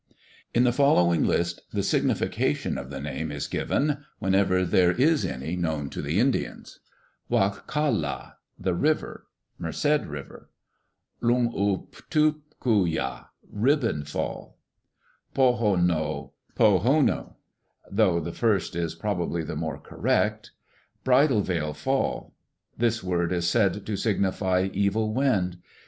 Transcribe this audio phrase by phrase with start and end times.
[0.55, 5.55] "In the following list, the signification of the name is given whenever there is any
[5.55, 6.79] known to the Indians:
[7.29, 9.27] "Wa kal' la (the river),
[9.59, 10.49] Merced River.
[11.21, 14.57] "Lung u tu ku' ya, Ribbon Fall.
[15.35, 17.35] "Po' ho no, Po ho' no
[17.91, 20.49] (though the first is probably the more correct),
[21.03, 22.33] Bridal Veil Fall....
[22.75, 25.57] This word is said to signify 'evil wind.'